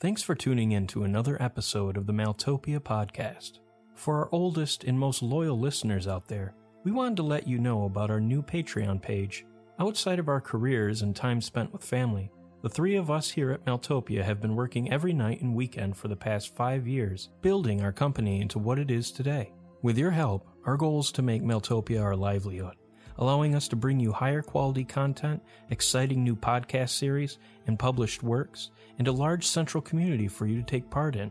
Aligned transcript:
Thanks 0.00 0.22
for 0.22 0.34
tuning 0.34 0.72
in 0.72 0.86
to 0.86 1.04
another 1.04 1.36
episode 1.42 1.98
of 1.98 2.06
the 2.06 2.14
Maltopia 2.14 2.80
podcast. 2.80 3.58
For 3.94 4.16
our 4.16 4.30
oldest 4.32 4.84
and 4.84 4.98
most 4.98 5.22
loyal 5.22 5.60
listeners 5.60 6.08
out 6.08 6.26
there, 6.26 6.54
we 6.84 6.90
wanted 6.90 7.16
to 7.16 7.22
let 7.22 7.46
you 7.46 7.58
know 7.58 7.84
about 7.84 8.10
our 8.10 8.18
new 8.18 8.42
Patreon 8.42 9.02
page. 9.02 9.44
Outside 9.78 10.18
of 10.18 10.28
our 10.28 10.40
careers 10.40 11.02
and 11.02 11.14
time 11.14 11.42
spent 11.42 11.70
with 11.70 11.84
family, 11.84 12.30
the 12.62 12.70
three 12.70 12.96
of 12.96 13.10
us 13.10 13.28
here 13.28 13.50
at 13.50 13.66
Maltopia 13.66 14.24
have 14.24 14.40
been 14.40 14.56
working 14.56 14.90
every 14.90 15.12
night 15.12 15.42
and 15.42 15.54
weekend 15.54 15.94
for 15.98 16.08
the 16.08 16.16
past 16.16 16.56
five 16.56 16.88
years, 16.88 17.28
building 17.42 17.82
our 17.82 17.92
company 17.92 18.40
into 18.40 18.58
what 18.58 18.78
it 18.78 18.90
is 18.90 19.12
today. 19.12 19.52
With 19.82 19.98
your 19.98 20.12
help, 20.12 20.48
our 20.64 20.78
goal 20.78 21.00
is 21.00 21.12
to 21.12 21.20
make 21.20 21.42
Maltopia 21.42 22.00
our 22.02 22.16
livelihood, 22.16 22.76
allowing 23.20 23.54
us 23.54 23.68
to 23.68 23.76
bring 23.76 24.00
you 24.00 24.10
higher 24.10 24.42
quality 24.42 24.82
content, 24.82 25.40
exciting 25.68 26.24
new 26.24 26.34
podcast 26.34 26.90
series, 26.90 27.38
and 27.66 27.78
published 27.78 28.22
works, 28.22 28.70
and 28.98 29.06
a 29.06 29.12
large 29.12 29.46
central 29.46 29.80
community 29.80 30.26
for 30.26 30.46
you 30.46 30.56
to 30.56 30.66
take 30.66 30.90
part 30.90 31.14
in. 31.14 31.30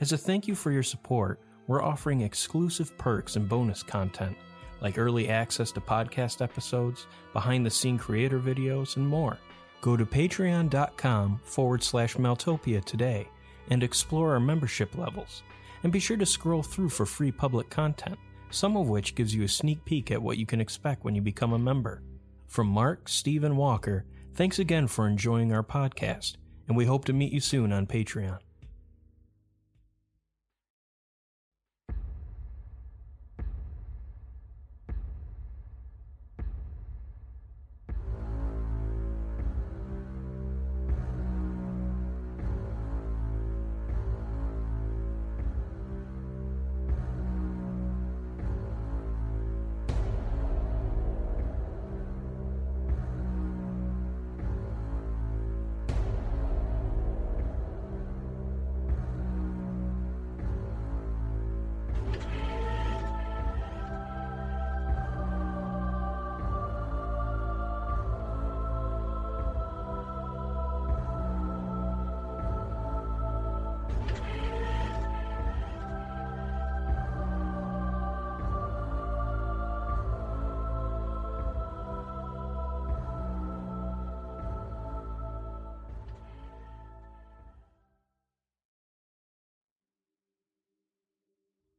As 0.00 0.12
a 0.12 0.18
thank 0.18 0.48
you 0.48 0.54
for 0.54 0.70
your 0.70 0.82
support, 0.82 1.40
we're 1.66 1.82
offering 1.82 2.20
exclusive 2.20 2.96
perks 2.96 3.36
and 3.36 3.48
bonus 3.48 3.82
content, 3.82 4.36
like 4.80 4.98
early 4.98 5.28
access 5.28 5.72
to 5.72 5.80
podcast 5.80 6.40
episodes, 6.40 7.06
behind 7.32 7.66
the 7.66 7.70
scene 7.70 7.98
creator 7.98 8.38
videos, 8.38 8.96
and 8.96 9.06
more. 9.06 9.36
Go 9.80 9.96
to 9.96 10.06
patreon.com 10.06 11.40
forward 11.44 11.82
slash 11.82 12.14
Maltopia 12.16 12.84
today 12.84 13.28
and 13.68 13.82
explore 13.82 14.32
our 14.32 14.40
membership 14.40 14.96
levels. 14.96 15.42
And 15.82 15.92
be 15.92 15.98
sure 15.98 16.16
to 16.16 16.26
scroll 16.26 16.62
through 16.62 16.88
for 16.88 17.04
free 17.04 17.32
public 17.32 17.68
content, 17.68 18.18
some 18.50 18.76
of 18.76 18.88
which 18.88 19.14
gives 19.14 19.34
you 19.34 19.42
a 19.44 19.48
sneak 19.48 19.84
peek 19.84 20.10
at 20.10 20.22
what 20.22 20.38
you 20.38 20.46
can 20.46 20.60
expect 20.60 21.04
when 21.04 21.14
you 21.14 21.22
become 21.22 21.52
a 21.52 21.58
member. 21.58 22.02
From 22.46 22.68
Mark, 22.68 23.08
Steve, 23.08 23.44
and 23.44 23.56
Walker, 23.56 24.04
thanks 24.34 24.58
again 24.58 24.86
for 24.86 25.06
enjoying 25.06 25.52
our 25.52 25.62
podcast, 25.62 26.36
and 26.68 26.76
we 26.76 26.84
hope 26.84 27.04
to 27.06 27.12
meet 27.12 27.32
you 27.32 27.40
soon 27.40 27.72
on 27.72 27.86
Patreon. 27.86 28.38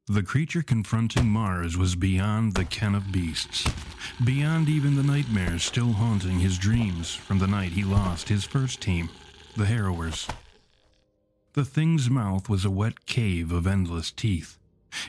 The 0.10 0.24
creature 0.24 0.64
confronting 0.64 1.28
Mars 1.28 1.76
was 1.76 1.96
beyond 1.96 2.54
the 2.54 2.64
ken 2.64 2.96
of 2.96 3.12
beasts, 3.12 3.70
beyond 4.24 4.70
even 4.70 4.96
the 4.96 5.04
nightmares 5.04 5.66
still 5.66 5.92
haunting 5.92 6.40
his 6.40 6.58
dreams 6.58 7.14
from 7.14 7.40
the 7.40 7.48
night 7.48 7.74
he 7.74 7.84
lost 7.84 8.30
his 8.30 8.46
first 8.46 8.80
team, 8.80 9.10
the 9.58 9.66
Harrowers. 9.66 10.26
The 11.56 11.66
thing's 11.66 12.10
mouth 12.10 12.48
was 12.48 12.64
a 12.64 12.72
wet 12.72 13.06
cave 13.06 13.52
of 13.52 13.68
endless 13.68 14.10
teeth, 14.10 14.58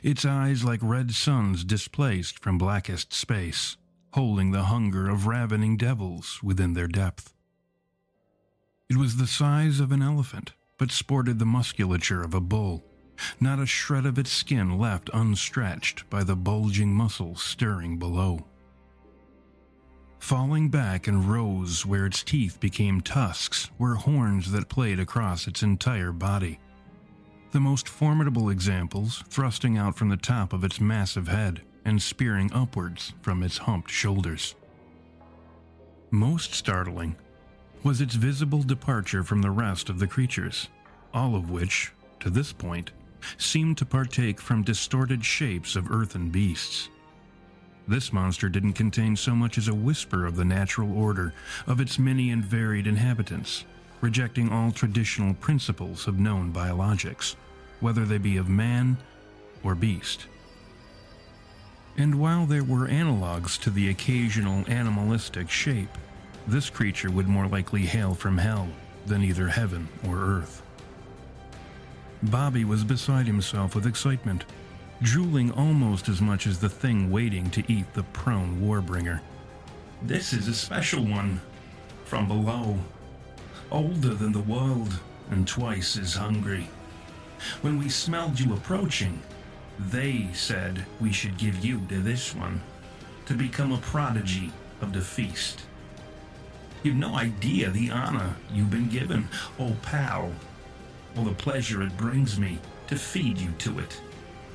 its 0.03 0.25
eyes 0.25 0.65
like 0.65 0.81
red 0.83 1.13
suns 1.13 1.63
displaced 1.63 2.41
from 2.41 2.59
blackest 2.59 3.13
space, 3.13 3.77
holding 4.15 4.51
the 4.51 4.65
hunger 4.65 5.09
of 5.09 5.29
ravening 5.29 5.77
devils 5.77 6.41
within 6.43 6.73
their 6.73 6.89
depth. 6.89 7.33
It 8.91 8.97
was 8.97 9.17
the 9.17 9.29
size 9.29 9.79
of 9.79 9.93
an 9.93 10.03
elephant, 10.03 10.55
but 10.77 10.91
sported 10.91 11.39
the 11.39 11.47
musculature 11.47 12.25
of 12.25 12.35
a 12.35 12.41
bull, 12.41 12.88
not 13.41 13.59
a 13.59 13.67
shred 13.67 14.07
of 14.07 14.19
its 14.19 14.31
skin 14.31 14.79
left 14.79 15.11
unstretched 15.13 16.09
by 16.11 16.25
the 16.25 16.37
bulging 16.37 16.93
muscles 16.93 17.43
stirring 17.43 17.99
below. 17.99 18.45
Falling 20.19 20.69
back 20.69 21.07
and 21.07 21.31
rose 21.31 21.87
where 21.87 22.07
its 22.07 22.23
teeth 22.23 22.59
became 22.61 23.01
tusks 23.01 23.71
were 23.79 23.95
horns 23.95 24.51
that 24.53 24.69
played 24.69 25.01
across 25.01 25.47
its 25.47 25.63
entire 25.63 26.13
body. 26.13 26.59
The 27.53 27.61
most 27.61 27.89
formidable 27.89 28.51
examples 28.51 29.23
thrusting 29.29 29.79
out 29.79 29.97
from 29.97 30.11
the 30.11 30.17
top 30.17 30.53
of 30.53 30.65
its 30.65 30.81
massive 30.81 31.29
head 31.29 31.63
and 31.85 32.03
spearing 32.03 32.53
upwards 32.53 33.15
from 33.23 33.43
its 33.43 33.59
humped 33.59 33.91
shoulders. 33.91 34.55
Most 36.11 36.53
startling 36.53 37.17
was 37.83 38.01
its 38.01 38.15
visible 38.15 38.63
departure 38.63 39.23
from 39.23 39.41
the 39.41 39.51
rest 39.51 39.89
of 39.89 39.99
the 39.99 40.07
creatures, 40.07 40.69
all 41.15 41.35
of 41.35 41.51
which, 41.51 41.93
to 42.21 42.29
this 42.29 42.53
point, 42.53 42.91
seemed 43.37 43.79
to 43.79 43.87
partake 43.87 44.41
from 44.41 44.63
distorted 44.63 45.25
shapes 45.25 45.77
of 45.77 45.91
earthen 45.91 46.31
beasts. 46.31 46.89
This 47.87 48.13
monster 48.13 48.49
didn't 48.49 48.75
contain 48.75 49.17
so 49.17 49.35
much 49.35 49.57
as 49.57 49.69
a 49.69 49.75
whisper 49.75 50.27
of 50.27 50.37
the 50.37 50.45
natural 50.45 50.97
order 50.97 51.33
of 51.67 51.81
its 51.81 51.99
many 51.99 52.31
and 52.31 52.45
varied 52.45 52.87
inhabitants, 52.87 53.65
rejecting 54.01 54.51
all 54.51 54.71
traditional 54.71 55.35
principles 55.35 56.07
of 56.07 56.19
known 56.19 56.53
biologics, 56.53 57.35
whether 57.81 58.05
they 58.05 58.19
be 58.19 58.37
of 58.37 58.49
man 58.49 58.99
or 59.63 59.75
beast. 59.75 60.27
And 61.97 62.21
while 62.21 62.47
there 62.47 62.63
were 62.63 62.87
analogues 62.87 63.59
to 63.59 63.71
the 63.71 63.89
occasional 63.89 64.65
animalistic 64.69 65.51
shape, 65.51 65.89
this 66.47 66.71
creature 66.71 67.11
would 67.11 67.27
more 67.27 67.47
likely 67.47 67.83
hail 67.83 68.15
from 68.15 68.39
hell 68.39 68.69
than 69.07 69.25
either 69.25 69.49
heaven 69.49 69.89
or 70.07 70.19
earth. 70.19 70.63
Bobby 72.25 72.65
was 72.65 72.83
beside 72.83 73.27
himself 73.27 73.75
with 73.75 73.87
excitement, 73.87 74.45
drooling 75.03 75.53
almost 75.53 76.09
as 76.09 76.21
much 76.21 76.47
as 76.47 76.59
the 76.59 76.69
thing 76.69 77.11
waiting 77.11 77.49
to 77.51 77.73
eat 77.73 77.93
the 77.95 78.03
prone 78.03 78.61
warbringer. 78.61 79.21
This 80.03 80.33
is 80.33 80.49
a 80.49 80.55
special 80.55 81.05
one, 81.05 81.41
from 82.05 82.27
below, 82.27 82.79
older 83.71 84.15
than 84.15 84.33
the 84.33 84.41
world 84.41 84.99
and 85.31 85.47
twice 85.47 85.97
as 85.97 86.15
hungry. 86.15 86.69
When 87.63 87.79
we 87.79 87.89
smelled 87.89 88.41
you 88.41 88.55
approaching, 88.55 89.23
they 89.79 90.29
said 90.33 90.85
we 91.01 91.13
should 91.13 91.37
give 91.37 91.65
you 91.65 91.81
to 91.89 92.01
this 92.01 92.35
one 92.35 92.61
to 93.27 93.35
become 93.35 93.73
a 93.73 93.79
prodigy 93.79 94.51
of 94.81 94.93
the 94.93 95.01
feast. 95.01 95.63
You've 96.83 96.97
no 96.97 97.15
idea 97.15 97.71
the 97.71 97.91
honor 97.91 98.35
you've 98.53 98.71
been 98.71 98.89
given, 98.89 99.29
oh 99.59 99.77
pal, 99.83 100.33
or 101.19 101.25
the 101.25 101.33
pleasure 101.33 101.83
it 101.83 101.97
brings 101.97 102.39
me 102.39 102.59
to 102.87 102.97
feed 102.97 103.39
you 103.39 103.51
to 103.59 103.79
it 103.79 104.01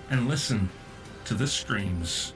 and 0.09 0.27
listen 0.27 0.69
to 1.25 1.33
the 1.33 1.47
screams. 1.47 2.33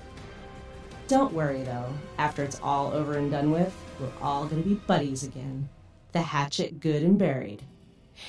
Don't 1.07 1.33
worry 1.33 1.63
though, 1.63 1.94
after 2.18 2.44
it's 2.44 2.59
all 2.62 2.91
over 2.91 3.18
and 3.18 3.31
done 3.31 3.51
with, 3.51 3.74
we're 4.00 4.12
all 4.21 4.45
gonna 4.45 4.62
be 4.62 4.74
buddies 4.74 5.24
again. 5.24 5.69
The 6.12 6.21
hatchet 6.21 6.79
good 6.79 7.03
and 7.03 7.18
buried. 7.18 7.63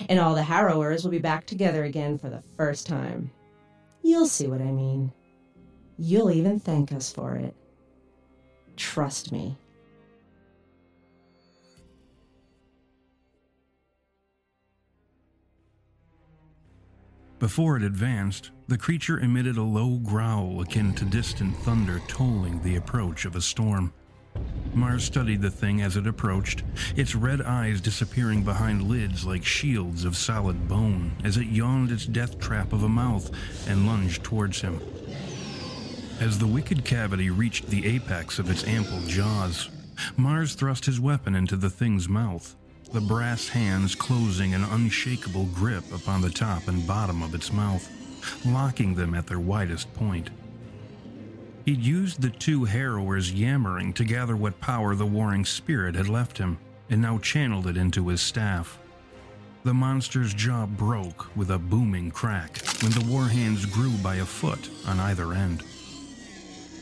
And 0.08 0.20
all 0.20 0.34
the 0.34 0.42
harrowers 0.42 1.02
will 1.02 1.10
be 1.10 1.18
back 1.18 1.46
together 1.46 1.84
again 1.84 2.18
for 2.18 2.28
the 2.28 2.42
first 2.56 2.86
time. 2.86 3.30
You'll 4.02 4.26
see 4.26 4.46
what 4.46 4.60
I 4.60 4.70
mean. 4.70 5.12
You'll 5.98 6.30
even 6.30 6.60
thank 6.60 6.92
us 6.92 7.12
for 7.12 7.34
it. 7.34 7.54
Trust 8.76 9.32
me. 9.32 9.56
Before 17.38 17.76
it 17.76 17.84
advanced, 17.84 18.50
the 18.66 18.76
creature 18.76 19.20
emitted 19.20 19.56
a 19.56 19.62
low 19.62 19.98
growl 19.98 20.60
akin 20.60 20.92
to 20.94 21.04
distant 21.04 21.56
thunder 21.58 22.00
tolling 22.08 22.60
the 22.62 22.74
approach 22.74 23.24
of 23.24 23.36
a 23.36 23.40
storm. 23.40 23.92
Mars 24.74 25.04
studied 25.04 25.40
the 25.40 25.50
thing 25.50 25.80
as 25.80 25.96
it 25.96 26.08
approached, 26.08 26.64
its 26.96 27.14
red 27.14 27.40
eyes 27.40 27.80
disappearing 27.80 28.42
behind 28.42 28.88
lids 28.88 29.24
like 29.24 29.44
shields 29.44 30.04
of 30.04 30.16
solid 30.16 30.68
bone 30.68 31.12
as 31.22 31.36
it 31.36 31.46
yawned 31.46 31.92
its 31.92 32.06
death 32.06 32.40
trap 32.40 32.72
of 32.72 32.82
a 32.82 32.88
mouth 32.88 33.30
and 33.68 33.86
lunged 33.86 34.24
towards 34.24 34.60
him. 34.60 34.80
As 36.20 36.40
the 36.40 36.46
wicked 36.46 36.84
cavity 36.84 37.30
reached 37.30 37.68
the 37.68 37.86
apex 37.86 38.40
of 38.40 38.50
its 38.50 38.64
ample 38.64 39.00
jaws, 39.06 39.68
Mars 40.16 40.54
thrust 40.54 40.86
his 40.86 40.98
weapon 40.98 41.36
into 41.36 41.56
the 41.56 41.70
thing's 41.70 42.08
mouth, 42.08 42.56
the 42.92 43.00
brass 43.00 43.48
hands 43.48 43.94
closing 43.94 44.54
an 44.54 44.64
unshakable 44.64 45.46
grip 45.46 45.84
upon 45.92 46.22
the 46.22 46.30
top 46.30 46.68
and 46.68 46.86
bottom 46.86 47.22
of 47.22 47.34
its 47.34 47.52
mouth, 47.52 47.90
locking 48.46 48.94
them 48.94 49.14
at 49.14 49.26
their 49.26 49.40
widest 49.40 49.92
point. 49.94 50.30
He'd 51.66 51.84
used 51.84 52.22
the 52.22 52.30
two 52.30 52.64
harrowers 52.64 53.30
yammering 53.30 53.92
to 53.94 54.04
gather 54.04 54.34
what 54.34 54.60
power 54.60 54.94
the 54.94 55.04
warring 55.04 55.44
spirit 55.44 55.94
had 55.94 56.08
left 56.08 56.38
him, 56.38 56.58
and 56.88 57.02
now 57.02 57.18
channeled 57.18 57.66
it 57.66 57.76
into 57.76 58.08
his 58.08 58.22
staff. 58.22 58.78
The 59.64 59.74
monster's 59.74 60.32
jaw 60.32 60.64
broke 60.64 61.36
with 61.36 61.50
a 61.50 61.58
booming 61.58 62.10
crack 62.10 62.58
when 62.80 62.92
the 62.92 63.04
war 63.06 63.26
hands 63.26 63.66
grew 63.66 63.90
by 63.98 64.14
a 64.16 64.24
foot 64.24 64.70
on 64.86 64.98
either 64.98 65.34
end. 65.34 65.62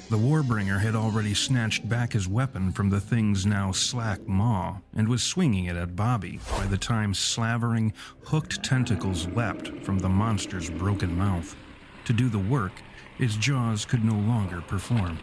The 0.09 0.17
Warbringer 0.17 0.81
had 0.81 0.95
already 0.95 1.35
snatched 1.35 1.89
back 1.89 2.13
his 2.13 2.29
weapon 2.29 2.71
from 2.71 2.91
the 2.91 3.01
thing's 3.01 3.45
now 3.45 3.73
slack 3.73 4.25
maw 4.29 4.77
and 4.95 5.09
was 5.09 5.21
swinging 5.21 5.65
it 5.65 5.75
at 5.75 5.97
Bobby 5.97 6.39
by 6.57 6.67
the 6.67 6.79
time 6.79 7.13
slavering, 7.13 7.93
hooked 8.23 8.63
tentacles 8.63 9.27
leapt 9.27 9.67
from 9.83 9.99
the 9.99 10.09
monster's 10.09 10.71
broken 10.71 11.19
mouth. 11.19 11.57
To 12.05 12.13
do 12.13 12.29
the 12.29 12.39
work, 12.39 12.71
its 13.19 13.35
jaws 13.35 13.85
could 13.85 14.05
no 14.05 14.15
longer 14.15 14.61
perform. 14.61 15.19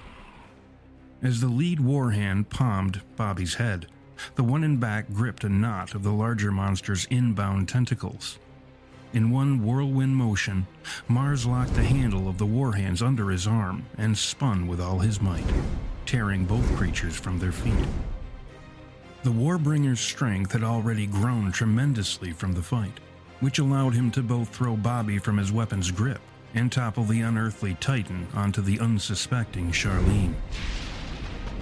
As 1.21 1.39
the 1.39 1.47
lead 1.47 1.79
warhand 1.79 2.49
palmed 2.49 3.01
Bobby's 3.15 3.55
head, 3.55 3.87
the 4.35 4.43
one 4.43 4.65
in 4.65 4.77
back 4.77 5.09
gripped 5.13 5.45
a 5.45 5.49
knot 5.49 5.95
of 5.95 6.03
the 6.03 6.11
larger 6.11 6.51
monster's 6.51 7.05
inbound 7.05 7.69
tentacles. 7.69 8.37
In 9.13 9.29
one 9.29 9.63
whirlwind 9.63 10.15
motion, 10.15 10.65
Mars 11.07 11.45
locked 11.45 11.75
the 11.75 11.83
handle 11.83 12.27
of 12.27 12.39
the 12.39 12.47
warhands 12.47 13.03
under 13.03 13.29
his 13.29 13.45
arm 13.45 13.85
and 13.95 14.17
spun 14.17 14.65
with 14.65 14.81
all 14.81 14.97
his 14.97 15.21
might, 15.21 15.45
tearing 16.07 16.45
both 16.45 16.75
creatures 16.75 17.15
from 17.15 17.37
their 17.37 17.51
feet. 17.51 17.87
The 19.21 19.31
Warbringer's 19.31 19.99
strength 19.99 20.51
had 20.51 20.63
already 20.63 21.05
grown 21.05 21.51
tremendously 21.51 22.31
from 22.31 22.53
the 22.53 22.63
fight, 22.63 22.99
which 23.39 23.59
allowed 23.59 23.93
him 23.93 24.09
to 24.11 24.23
both 24.23 24.49
throw 24.49 24.75
Bobby 24.75 25.19
from 25.19 25.37
his 25.37 25.51
weapon's 25.51 25.91
grip 25.91 26.21
and 26.55 26.71
topple 26.71 27.03
the 27.03 27.21
unearthly 27.21 27.77
Titan 27.79 28.27
onto 28.33 28.63
the 28.63 28.79
unsuspecting 28.79 29.71
Charlene. 29.71 30.33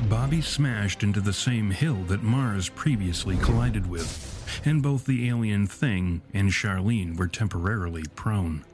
Bobby 0.10 0.42
smashed 0.42 1.04
into 1.04 1.22
the 1.22 1.32
same 1.32 1.70
hill 1.70 2.04
that 2.08 2.24
Mars 2.24 2.70
previously 2.70 3.38
collided 3.38 3.88
with, 3.88 4.62
and 4.66 4.82
both 4.82 5.06
the 5.06 5.30
alien 5.30 5.68
thing 5.68 6.22
and 6.34 6.50
Charlene 6.50 7.16
were 7.18 7.28
temporarily 7.28 8.04
prone. 8.16 8.66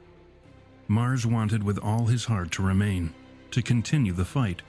Mars 0.88 1.26
wanted 1.26 1.62
with 1.62 1.78
all 1.78 2.06
his 2.06 2.24
heart 2.24 2.50
to 2.52 2.62
remain, 2.62 3.12
to 3.50 3.60
continue 3.60 4.12
the 4.12 4.24
fight, 4.24 4.62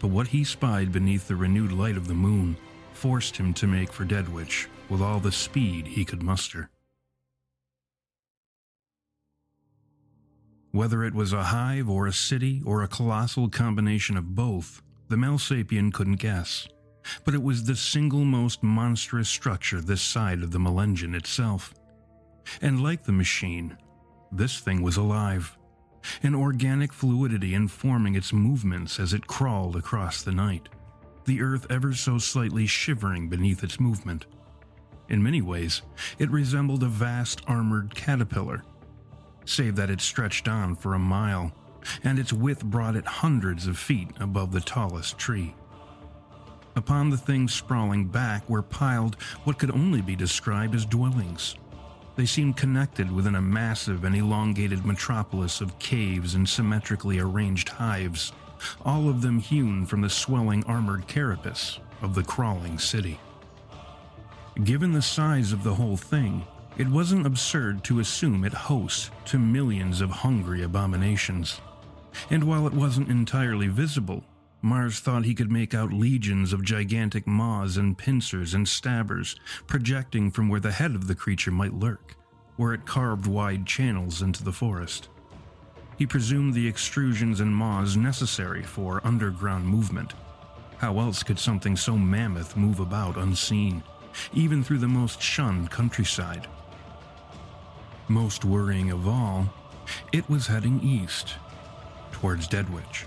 but 0.00 0.08
what 0.08 0.26
he 0.26 0.42
spied 0.42 0.90
beneath 0.90 1.28
the 1.28 1.36
renewed 1.36 1.70
light 1.70 1.96
of 1.96 2.08
the 2.08 2.14
moon 2.14 2.56
forced 2.92 3.36
him 3.36 3.54
to 3.54 3.68
make 3.68 3.92
for 3.92 4.04
Deadwich 4.04 4.68
with 4.88 5.00
all 5.00 5.20
the 5.20 5.30
speed 5.30 5.86
he 5.86 6.04
could 6.04 6.22
muster. 6.22 6.68
Whether 10.72 11.04
it 11.04 11.14
was 11.14 11.32
a 11.32 11.44
hive 11.44 11.88
or 11.88 12.06
a 12.06 12.12
city 12.12 12.60
or 12.66 12.82
a 12.82 12.88
colossal 12.88 13.48
combination 13.48 14.16
of 14.16 14.34
both, 14.34 14.82
the 15.12 15.18
Melsapien 15.18 15.92
couldn't 15.92 16.16
guess. 16.16 16.66
But 17.26 17.34
it 17.34 17.42
was 17.42 17.64
the 17.64 17.76
single 17.76 18.24
most 18.24 18.62
monstrous 18.62 19.28
structure 19.28 19.82
this 19.82 20.00
side 20.00 20.42
of 20.42 20.52
the 20.52 20.58
Melengen 20.58 21.14
itself. 21.14 21.74
And 22.62 22.82
like 22.82 23.04
the 23.04 23.12
machine, 23.12 23.76
this 24.30 24.58
thing 24.58 24.80
was 24.80 24.96
alive. 24.96 25.58
An 26.22 26.34
organic 26.34 26.94
fluidity 26.94 27.52
informing 27.52 28.14
its 28.14 28.32
movements 28.32 28.98
as 28.98 29.12
it 29.12 29.26
crawled 29.26 29.76
across 29.76 30.22
the 30.22 30.32
night, 30.32 30.70
the 31.26 31.42
earth 31.42 31.66
ever 31.68 31.92
so 31.92 32.16
slightly 32.16 32.66
shivering 32.66 33.28
beneath 33.28 33.62
its 33.62 33.78
movement. 33.78 34.24
In 35.10 35.22
many 35.22 35.42
ways, 35.42 35.82
it 36.18 36.30
resembled 36.30 36.82
a 36.82 36.88
vast 36.88 37.42
armored 37.46 37.94
caterpillar 37.94 38.64
save 39.44 39.76
that 39.76 39.90
it 39.90 40.00
stretched 40.00 40.48
on 40.48 40.76
for 40.76 40.94
a 40.94 40.98
mile, 40.98 41.52
and 42.04 42.18
its 42.18 42.32
width 42.32 42.64
brought 42.64 42.96
it 42.96 43.06
hundreds 43.06 43.66
of 43.66 43.78
feet 43.78 44.08
above 44.20 44.52
the 44.52 44.60
tallest 44.60 45.18
tree. 45.18 45.54
Upon 46.74 47.10
the 47.10 47.16
thing 47.16 47.48
sprawling 47.48 48.06
back 48.06 48.48
were 48.48 48.62
piled 48.62 49.16
what 49.44 49.58
could 49.58 49.70
only 49.70 50.00
be 50.00 50.16
described 50.16 50.74
as 50.74 50.86
dwellings. 50.86 51.56
They 52.16 52.26
seemed 52.26 52.56
connected 52.56 53.10
within 53.10 53.34
a 53.34 53.42
massive 53.42 54.04
and 54.04 54.14
elongated 54.14 54.84
metropolis 54.84 55.60
of 55.60 55.78
caves 55.78 56.34
and 56.34 56.48
symmetrically 56.48 57.18
arranged 57.18 57.68
hives, 57.68 58.32
all 58.84 59.08
of 59.08 59.22
them 59.22 59.38
hewn 59.38 59.86
from 59.86 60.00
the 60.00 60.10
swelling 60.10 60.64
armored 60.64 61.06
carapace 61.06 61.78
of 62.00 62.14
the 62.14 62.22
crawling 62.22 62.78
city. 62.78 63.18
Given 64.64 64.92
the 64.92 65.02
size 65.02 65.52
of 65.52 65.62
the 65.62 65.74
whole 65.74 65.96
thing, 65.96 66.44
it 66.78 66.88
wasn't 66.88 67.26
absurd 67.26 67.84
to 67.84 68.00
assume 68.00 68.44
it 68.44 68.52
hosts 68.52 69.10
to 69.26 69.38
millions 69.38 70.00
of 70.00 70.10
hungry 70.10 70.62
abominations. 70.62 71.60
And 72.30 72.44
while 72.44 72.66
it 72.66 72.74
wasn't 72.74 73.08
entirely 73.08 73.68
visible, 73.68 74.24
Mars 74.60 75.00
thought 75.00 75.24
he 75.24 75.34
could 75.34 75.50
make 75.50 75.74
out 75.74 75.92
legions 75.92 76.52
of 76.52 76.62
gigantic 76.62 77.26
maws 77.26 77.76
and 77.76 77.98
pincers 77.98 78.54
and 78.54 78.68
stabbers 78.68 79.34
projecting 79.66 80.30
from 80.30 80.48
where 80.48 80.60
the 80.60 80.70
head 80.70 80.94
of 80.94 81.08
the 81.08 81.16
creature 81.16 81.50
might 81.50 81.74
lurk, 81.74 82.16
where 82.56 82.72
it 82.72 82.86
carved 82.86 83.26
wide 83.26 83.66
channels 83.66 84.22
into 84.22 84.44
the 84.44 84.52
forest. 84.52 85.08
He 85.98 86.06
presumed 86.06 86.54
the 86.54 86.70
extrusions 86.70 87.40
and 87.40 87.54
maws 87.54 87.96
necessary 87.96 88.62
for 88.62 89.04
underground 89.04 89.66
movement. 89.66 90.14
How 90.78 90.98
else 91.00 91.22
could 91.22 91.38
something 91.38 91.76
so 91.76 91.98
mammoth 91.98 92.56
move 92.56 92.78
about 92.78 93.16
unseen, 93.16 93.82
even 94.32 94.62
through 94.62 94.78
the 94.78 94.88
most 94.88 95.20
shunned 95.20 95.70
countryside? 95.70 96.46
Most 98.08 98.44
worrying 98.44 98.90
of 98.90 99.08
all, 99.08 99.52
it 100.12 100.28
was 100.28 100.46
heading 100.46 100.80
east, 100.82 101.34
towards 102.22 102.46
Deadwich. 102.46 103.04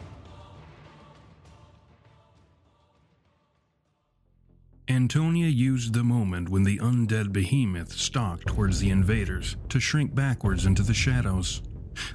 Antonia 4.90 5.48
used 5.48 5.94
the 5.94 6.04
moment 6.04 6.50
when 6.50 6.64
the 6.64 6.78
undead 6.80 7.32
behemoth 7.32 7.94
stalked 7.94 8.46
towards 8.46 8.82
the 8.82 8.90
invaders 8.90 9.56
to 9.70 9.80
shrink 9.80 10.14
backwards 10.14 10.66
into 10.66 10.84
the 10.84 10.94
shadows. 10.94 11.62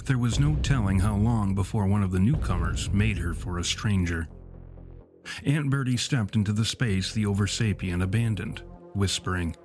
There 0.05 0.19
was 0.19 0.39
no 0.39 0.55
telling 0.57 0.99
how 0.99 1.15
long 1.15 1.55
before 1.55 1.87
one 1.87 2.03
of 2.03 2.11
the 2.11 2.19
newcomers 2.19 2.91
made 2.91 3.17
her 3.17 3.33
for 3.33 3.57
a 3.57 3.63
stranger. 3.63 4.27
Aunt 5.43 5.71
Bertie 5.71 5.97
stepped 5.97 6.35
into 6.35 6.53
the 6.53 6.63
space 6.63 7.13
the 7.13 7.25
Oversapien 7.25 8.03
abandoned, 8.03 8.61
whispering, 8.93 9.55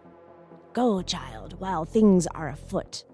Go, 0.73 1.02
child, 1.02 1.61
while 1.61 1.85
things 1.85 2.26
are 2.28 2.49
afoot. 2.49 3.05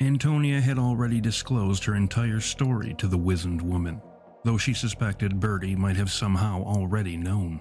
Antonia 0.00 0.60
had 0.60 0.78
already 0.78 1.20
disclosed 1.20 1.84
her 1.84 1.96
entire 1.96 2.40
story 2.40 2.94
to 2.98 3.08
the 3.08 3.18
wizened 3.18 3.60
woman, 3.60 4.00
though 4.44 4.56
she 4.56 4.72
suspected 4.72 5.40
Bertie 5.40 5.74
might 5.74 5.96
have 5.96 6.10
somehow 6.10 6.62
already 6.62 7.16
known. 7.16 7.60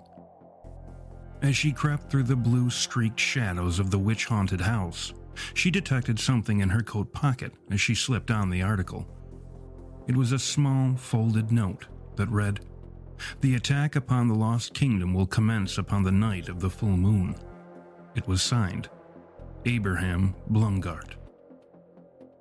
As 1.42 1.58
she 1.58 1.72
crept 1.72 2.12
through 2.12 2.24
the 2.24 2.36
blue 2.36 2.70
streaked 2.70 3.20
shadows 3.20 3.80
of 3.80 3.90
the 3.90 3.98
witch 4.00 4.26
haunted 4.26 4.62
house, 4.62 5.14
she 5.56 5.72
detected 5.72 6.20
something 6.20 6.60
in 6.60 6.70
her 6.70 6.84
coat 6.84 7.12
pocket 7.12 7.54
as 7.72 7.82
she 7.82 7.96
slipped 7.96 8.30
on 8.30 8.50
the 8.50 8.62
article. 8.62 9.08
It 10.08 10.16
was 10.16 10.32
a 10.32 10.40
small, 10.40 10.96
folded 10.96 11.52
note 11.52 11.88
that 12.16 12.30
read, 12.30 12.60
The 13.42 13.56
attack 13.56 13.96
upon 13.96 14.28
the 14.28 14.36
Lost 14.36 14.74
Kingdom 14.74 15.14
will 15.14 15.28
commence 15.28 15.78
upon 15.80 16.04
the 16.04 16.12
night 16.12 16.50
of 16.50 16.60
the 16.60 16.70
full 16.70 16.98
moon. 16.98 17.36
It 18.16 18.28
was 18.28 18.42
signed, 18.44 18.90
Abraham 19.66 20.36
Blumgart. 20.52 21.17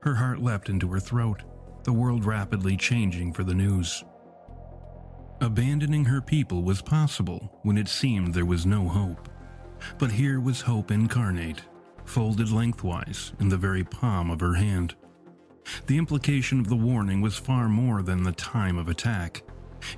Her 0.06 0.14
heart 0.14 0.40
leapt 0.40 0.68
into 0.68 0.86
her 0.92 1.00
throat, 1.00 1.42
the 1.82 1.92
world 1.92 2.24
rapidly 2.24 2.76
changing 2.76 3.32
for 3.32 3.42
the 3.42 3.52
news. 3.52 4.04
Abandoning 5.40 6.04
her 6.04 6.20
people 6.20 6.62
was 6.62 6.80
possible 6.80 7.58
when 7.64 7.76
it 7.76 7.88
seemed 7.88 8.32
there 8.32 8.46
was 8.46 8.64
no 8.64 8.86
hope. 8.86 9.28
But 9.98 10.12
here 10.12 10.38
was 10.38 10.60
hope 10.60 10.92
incarnate, 10.92 11.60
folded 12.04 12.52
lengthwise 12.52 13.32
in 13.40 13.48
the 13.48 13.56
very 13.56 13.82
palm 13.82 14.30
of 14.30 14.38
her 14.38 14.54
hand. 14.54 14.94
The 15.88 15.98
implication 15.98 16.60
of 16.60 16.68
the 16.68 16.76
warning 16.76 17.20
was 17.20 17.36
far 17.36 17.68
more 17.68 18.04
than 18.04 18.22
the 18.22 18.30
time 18.30 18.78
of 18.78 18.88
attack. 18.88 19.42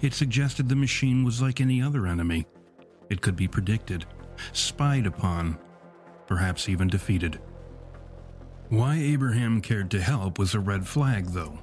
It 0.00 0.14
suggested 0.14 0.70
the 0.70 0.74
machine 0.74 1.22
was 1.22 1.42
like 1.42 1.60
any 1.60 1.82
other 1.82 2.06
enemy. 2.06 2.46
It 3.10 3.20
could 3.20 3.36
be 3.36 3.46
predicted, 3.46 4.06
spied 4.54 5.04
upon, 5.04 5.58
perhaps 6.26 6.66
even 6.66 6.88
defeated. 6.88 7.38
Why 8.68 8.96
Abraham 8.96 9.60
cared 9.60 9.90
to 9.92 10.00
help 10.00 10.38
was 10.38 10.54
a 10.54 10.60
red 10.60 10.87
flag, 10.87 11.26
though. 11.26 11.58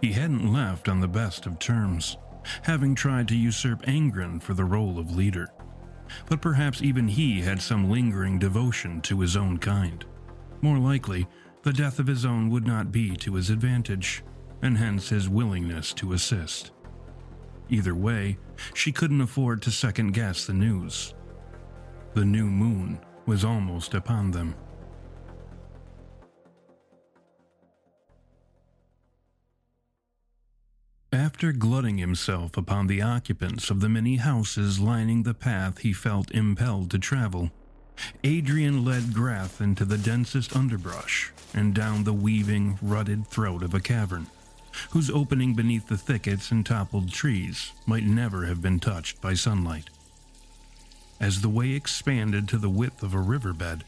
He 0.00 0.12
hadn't 0.12 0.52
left 0.52 0.88
on 0.88 1.00
the 1.00 1.08
best 1.08 1.46
of 1.46 1.58
terms 1.58 2.16
having 2.62 2.94
tried 2.94 3.28
to 3.28 3.36
usurp 3.36 3.82
Angren 3.82 4.40
for 4.42 4.54
the 4.54 4.64
role 4.64 4.98
of 4.98 5.14
leader. 5.16 5.48
But 6.26 6.42
perhaps 6.42 6.82
even 6.82 7.08
he 7.08 7.40
had 7.40 7.62
some 7.62 7.90
lingering 7.90 8.38
devotion 8.38 9.00
to 9.02 9.20
his 9.20 9.36
own 9.36 9.58
kind. 9.58 10.04
More 10.60 10.78
likely, 10.78 11.26
the 11.62 11.72
death 11.72 11.98
of 11.98 12.06
his 12.06 12.24
own 12.24 12.50
would 12.50 12.66
not 12.66 12.92
be 12.92 13.16
to 13.16 13.34
his 13.34 13.50
advantage, 13.50 14.22
and 14.62 14.76
hence 14.76 15.08
his 15.08 15.28
willingness 15.28 15.92
to 15.94 16.12
assist. 16.12 16.72
Either 17.68 17.94
way, 17.94 18.38
she 18.74 18.92
couldn't 18.92 19.20
afford 19.20 19.62
to 19.62 19.70
second 19.70 20.12
guess 20.12 20.44
the 20.44 20.52
news. 20.52 21.14
The 22.14 22.24
new 22.24 22.46
moon 22.46 23.00
was 23.26 23.44
almost 23.44 23.94
upon 23.94 24.32
them. 24.32 24.54
After 31.12 31.52
glutting 31.52 31.98
himself 31.98 32.56
upon 32.56 32.86
the 32.86 33.02
occupants 33.02 33.68
of 33.68 33.80
the 33.80 33.88
many 33.90 34.16
houses 34.16 34.80
lining 34.80 35.24
the 35.24 35.34
path 35.34 35.78
he 35.78 35.92
felt 35.92 36.30
impelled 36.30 36.90
to 36.90 36.98
travel, 36.98 37.50
Adrian 38.24 38.82
led 38.82 39.12
Greth 39.12 39.60
into 39.60 39.84
the 39.84 39.98
densest 39.98 40.56
underbrush 40.56 41.30
and 41.52 41.74
down 41.74 42.04
the 42.04 42.14
weaving, 42.14 42.78
rutted 42.80 43.26
throat 43.26 43.62
of 43.62 43.74
a 43.74 43.80
cavern, 43.80 44.26
whose 44.92 45.10
opening 45.10 45.52
beneath 45.52 45.86
the 45.86 45.98
thickets 45.98 46.50
and 46.50 46.64
toppled 46.64 47.12
trees 47.12 47.72
might 47.84 48.04
never 48.04 48.46
have 48.46 48.62
been 48.62 48.80
touched 48.80 49.20
by 49.20 49.34
sunlight. 49.34 49.90
As 51.20 51.42
the 51.42 51.50
way 51.50 51.72
expanded 51.72 52.48
to 52.48 52.56
the 52.56 52.70
width 52.70 53.02
of 53.02 53.12
a 53.12 53.20
riverbed, 53.20 53.84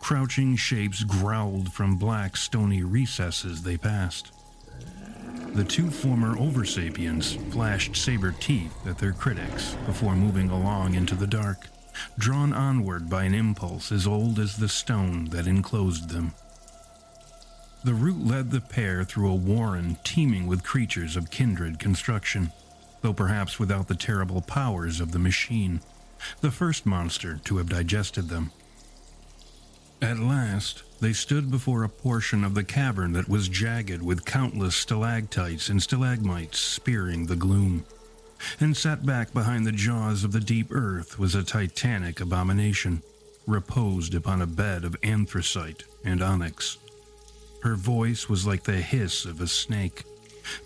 crouching 0.00 0.56
shapes 0.56 1.04
growled 1.04 1.72
from 1.72 1.98
black 1.98 2.36
stony 2.36 2.82
recesses 2.82 3.62
they 3.62 3.76
passed. 3.76 4.32
The 5.54 5.62
two 5.62 5.88
former 5.88 6.34
Oversapiens 6.34 7.52
flashed 7.52 7.94
saber 7.96 8.32
teeth 8.40 8.74
at 8.86 8.98
their 8.98 9.12
critics 9.12 9.76
before 9.86 10.16
moving 10.16 10.50
along 10.50 10.94
into 10.94 11.14
the 11.14 11.28
dark, 11.28 11.68
drawn 12.18 12.52
onward 12.52 13.08
by 13.08 13.22
an 13.22 13.34
impulse 13.34 13.92
as 13.92 14.04
old 14.04 14.40
as 14.40 14.56
the 14.56 14.68
stone 14.68 15.26
that 15.26 15.46
enclosed 15.46 16.08
them. 16.08 16.34
The 17.84 17.94
route 17.94 18.26
led 18.26 18.50
the 18.50 18.60
pair 18.60 19.04
through 19.04 19.30
a 19.30 19.36
warren 19.36 19.96
teeming 20.02 20.46
with 20.48 20.64
creatures 20.64 21.16
of 21.16 21.30
kindred 21.30 21.78
construction, 21.78 22.50
though 23.02 23.12
perhaps 23.12 23.58
without 23.58 23.86
the 23.86 23.94
terrible 23.94 24.40
powers 24.40 25.00
of 25.00 25.12
the 25.12 25.18
machine, 25.18 25.82
the 26.40 26.50
first 26.50 26.84
monster 26.84 27.38
to 27.44 27.58
have 27.58 27.68
digested 27.68 28.28
them. 28.28 28.50
At 30.02 30.18
last, 30.18 30.82
they 31.00 31.12
stood 31.12 31.50
before 31.50 31.84
a 31.84 31.88
portion 31.88 32.44
of 32.44 32.54
the 32.54 32.64
cavern 32.64 33.12
that 33.12 33.28
was 33.28 33.48
jagged 33.48 34.02
with 34.02 34.24
countless 34.24 34.76
stalactites 34.76 35.68
and 35.68 35.82
stalagmites 35.82 36.58
spearing 36.58 37.26
the 37.26 37.36
gloom. 37.36 37.84
And 38.60 38.76
set 38.76 39.04
back 39.04 39.32
behind 39.32 39.66
the 39.66 39.72
jaws 39.72 40.24
of 40.24 40.32
the 40.32 40.40
deep 40.40 40.68
earth 40.70 41.18
was 41.18 41.34
a 41.34 41.42
titanic 41.42 42.20
abomination, 42.20 43.02
reposed 43.46 44.14
upon 44.14 44.42
a 44.42 44.46
bed 44.46 44.84
of 44.84 44.96
anthracite 45.02 45.84
and 46.04 46.22
onyx. 46.22 46.78
Her 47.62 47.74
voice 47.74 48.28
was 48.28 48.46
like 48.46 48.64
the 48.64 48.72
hiss 48.74 49.24
of 49.24 49.40
a 49.40 49.46
snake, 49.46 50.04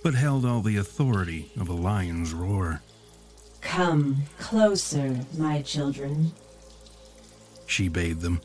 but 0.02 0.14
held 0.14 0.44
all 0.44 0.60
the 0.60 0.76
authority 0.76 1.52
of 1.58 1.68
a 1.68 1.72
lion's 1.72 2.34
roar. 2.34 2.82
Come 3.60 4.22
closer, 4.38 5.20
my 5.36 5.62
children. 5.62 6.32
She 7.66 7.88
bade 7.88 8.20
them 8.20 8.40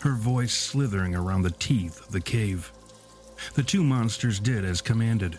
her 0.00 0.14
voice 0.14 0.54
slithering 0.54 1.14
around 1.14 1.42
the 1.42 1.50
teeth 1.50 2.00
of 2.00 2.12
the 2.12 2.20
cave. 2.20 2.72
The 3.54 3.62
two 3.62 3.82
monsters 3.82 4.38
did 4.38 4.64
as 4.64 4.80
commanded. 4.80 5.38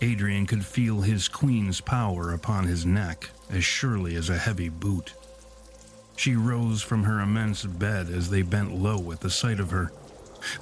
Adrian 0.00 0.46
could 0.46 0.64
feel 0.64 1.00
his 1.00 1.28
queen's 1.28 1.80
power 1.80 2.32
upon 2.32 2.64
his 2.64 2.84
neck 2.84 3.30
as 3.50 3.64
surely 3.64 4.16
as 4.16 4.28
a 4.28 4.38
heavy 4.38 4.68
boot. 4.68 5.14
She 6.16 6.36
rose 6.36 6.82
from 6.82 7.04
her 7.04 7.20
immense 7.20 7.64
bed 7.64 8.08
as 8.08 8.30
they 8.30 8.42
bent 8.42 8.74
low 8.74 9.10
at 9.12 9.20
the 9.20 9.30
sight 9.30 9.60
of 9.60 9.70
her. 9.70 9.92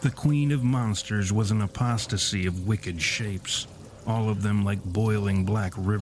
The 0.00 0.10
queen 0.10 0.52
of 0.52 0.62
monsters 0.62 1.32
was 1.32 1.50
an 1.50 1.60
apostasy 1.60 2.46
of 2.46 2.66
wicked 2.66 3.02
shapes, 3.02 3.66
all 4.06 4.28
of 4.28 4.42
them 4.42 4.64
like 4.64 4.82
boiling 4.84 5.44
black 5.44 5.72
rivers. 5.76 6.01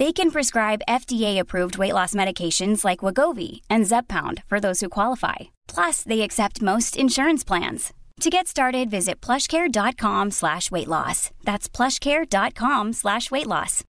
They 0.00 0.14
can 0.14 0.30
prescribe 0.30 0.80
FDA-approved 0.88 1.76
weight 1.76 1.92
loss 1.92 2.14
medications 2.14 2.86
like 2.86 3.00
Wegovy 3.00 3.60
and 3.68 3.84
Zepbound 3.84 4.42
for 4.46 4.58
those 4.58 4.80
who 4.80 4.88
qualify. 4.88 5.50
Plus, 5.68 6.02
they 6.02 6.22
accept 6.22 6.62
most 6.62 6.96
insurance 6.96 7.44
plans. 7.44 7.92
To 8.20 8.30
get 8.30 8.48
started, 8.48 8.90
visit 8.90 9.20
plushcare.com 9.20 10.30
slash 10.30 10.70
weight 10.70 10.88
loss. 10.88 11.30
That's 11.44 11.68
plushcare.com 11.68 12.94
slash 12.94 13.30
weight 13.30 13.46
loss. 13.46 13.84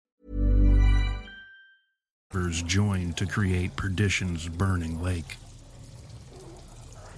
joined 2.63 3.15
to 3.15 3.25
create 3.25 3.77
Perdition's 3.77 4.49
burning 4.49 5.01
lake. 5.01 5.37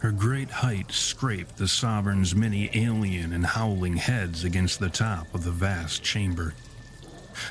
Her 0.01 0.12
great 0.12 0.51
height 0.51 0.91
scraped 0.91 1.58
the 1.58 1.67
sovereign's 1.67 2.36
many 2.36 2.69
alien 2.75 3.34
and 3.34 3.43
howling 3.43 3.97
heads 3.97 4.43
against 4.43 4.79
the 4.79 4.89
top 4.89 5.34
of 5.34 5.43
the 5.43 5.51
vast 5.51 6.03
chamber. 6.03 6.53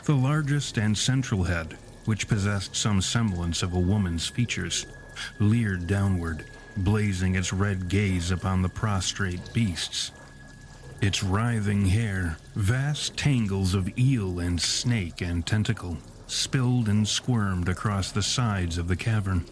The 0.05 0.15
largest 0.15 0.79
and 0.79 0.97
central 0.97 1.45
head, 1.45 1.77
which 2.05 2.29
possessed 2.29 2.77
some 2.77 3.01
semblance 3.01 3.63
of 3.63 3.73
a 3.73 3.79
woman's 3.79 4.27
features, 4.29 4.87
leered 5.39 5.87
downward, 5.87 6.45
blazing 6.77 7.35
its 7.35 7.53
red 7.53 7.89
gaze 7.89 8.31
upon 8.31 8.63
the 8.63 8.69
prostrate 8.69 9.53
beasts. 9.53 10.11
Its 11.01 11.23
writhing 11.23 11.87
hair, 11.87 12.37
vast 12.55 13.17
tangles 13.17 13.75
of 13.75 13.99
eel 13.99 14.39
and 14.39 14.61
snake 14.61 15.21
and 15.21 15.45
tentacle, 15.45 15.99
spilled 16.27 16.89
and 16.89 17.07
squirmed 17.07 17.69
across 17.69 18.13
the 18.13 18.23
sides 18.23 18.79
of 18.79 18.89
the 18.89 18.97
cavern. 18.97 19.45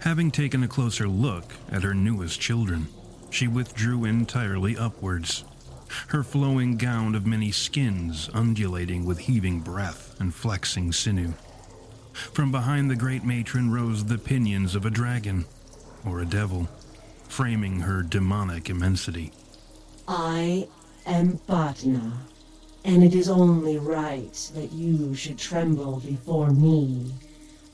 Having 0.00 0.30
taken 0.30 0.62
a 0.62 0.68
closer 0.68 1.08
look 1.08 1.52
at 1.70 1.82
her 1.82 1.94
newest 1.94 2.40
children, 2.40 2.86
she 3.30 3.48
withdrew 3.48 4.04
entirely 4.04 4.76
upwards, 4.76 5.44
her 6.08 6.22
flowing 6.22 6.76
gown 6.76 7.14
of 7.14 7.26
many 7.26 7.50
skins 7.50 8.30
undulating 8.32 9.04
with 9.04 9.18
heaving 9.20 9.60
breath 9.60 10.14
and 10.20 10.34
flexing 10.34 10.92
sinew. 10.92 11.34
From 12.12 12.50
behind 12.50 12.90
the 12.90 12.96
great 12.96 13.24
matron 13.24 13.70
rose 13.72 14.04
the 14.04 14.18
pinions 14.18 14.74
of 14.74 14.84
a 14.84 14.90
dragon, 14.90 15.46
or 16.04 16.20
a 16.20 16.26
devil, 16.26 16.68
framing 17.28 17.80
her 17.80 18.02
demonic 18.02 18.68
immensity. 18.68 19.32
I 20.08 20.68
am 21.06 21.38
Patna, 21.46 22.12
and 22.84 23.04
it 23.04 23.14
is 23.14 23.28
only 23.28 23.78
right 23.78 24.50
that 24.54 24.72
you 24.72 25.14
should 25.14 25.38
tremble 25.38 26.00
before 26.00 26.50
me, 26.50 27.14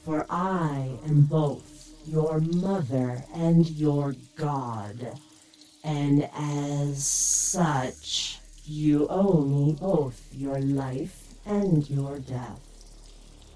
for 0.05 0.27
I 0.29 0.91
am 1.07 1.23
both 1.23 1.93
your 2.07 2.41
mother 2.41 3.25
and 3.35 3.69
your 3.71 4.15
god 4.37 5.19
and 5.87 6.29
as 6.35 7.07
such, 7.07 8.41
you 8.65 9.07
owe 9.09 9.45
me 9.45 9.77
both 9.81 10.29
your 10.35 10.61
life 10.61 11.33
and 11.47 11.89
your 11.89 12.19
death. 12.19 12.61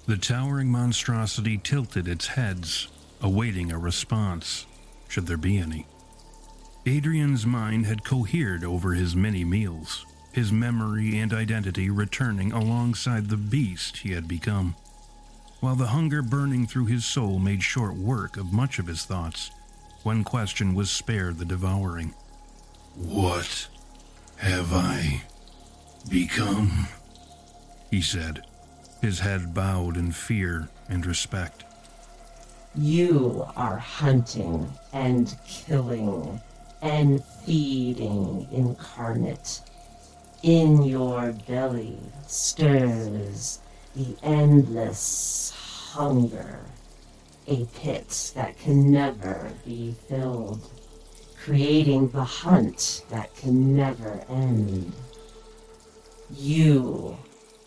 The 0.06 0.16
towering 0.16 0.70
monstrosity 0.70 1.58
tilted 1.58 2.06
its 2.06 2.28
heads, 2.28 2.86
awaiting 3.20 3.72
a 3.72 3.78
response, 3.78 4.66
should 5.08 5.26
there 5.26 5.36
be 5.36 5.58
any. 5.58 5.86
Adrian's 6.86 7.44
mind 7.44 7.86
had 7.86 8.04
cohered 8.04 8.62
over 8.62 8.94
his 8.94 9.16
many 9.16 9.44
meals, 9.44 10.06
his 10.32 10.52
memory 10.52 11.18
and 11.18 11.32
identity 11.32 11.90
returning 11.90 12.52
alongside 12.52 13.28
the 13.28 13.36
beast 13.36 13.98
he 13.98 14.12
had 14.12 14.28
become. 14.28 14.76
While 15.58 15.74
the 15.74 15.88
hunger 15.88 16.22
burning 16.22 16.68
through 16.68 16.86
his 16.86 17.04
soul 17.04 17.40
made 17.40 17.64
short 17.64 17.96
work 17.96 18.36
of 18.36 18.52
much 18.52 18.78
of 18.78 18.86
his 18.86 19.04
thoughts, 19.04 19.50
one 20.04 20.24
question 20.24 20.74
was 20.74 20.90
spared 20.90 21.38
the 21.38 21.44
devouring. 21.44 22.14
What 22.96 23.68
have 24.36 24.72
I 24.72 25.22
become? 26.08 26.88
He 27.90 28.02
said, 28.02 28.42
his 29.00 29.20
head 29.20 29.54
bowed 29.54 29.96
in 29.96 30.12
fear 30.12 30.68
and 30.88 31.06
respect. 31.06 31.64
You 32.74 33.46
are 33.56 33.78
hunting 33.78 34.72
and 34.92 35.36
killing 35.46 36.40
and 36.82 37.24
feeding 37.44 38.48
incarnate. 38.52 39.60
In 40.42 40.82
your 40.84 41.32
belly 41.48 41.98
stirs 42.26 43.58
the 43.96 44.16
endless 44.22 45.52
hunger. 45.92 46.60
a 47.46 47.64
pit 47.66 48.32
that 48.34 48.58
can 48.58 48.90
never 48.92 49.52
be 49.66 49.94
filled, 50.08 50.70
creating 51.42 52.08
the 52.10 52.24
hunt 52.24 53.02
that 53.10 53.34
can 53.34 53.74
never 53.74 54.24
end. 54.28 54.92
You 56.36 57.16